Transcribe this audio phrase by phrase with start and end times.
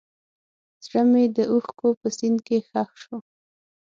[0.85, 3.15] زړه مې د اوښکو په سیند کې ښخ شو.